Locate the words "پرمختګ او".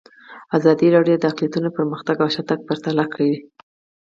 1.77-2.29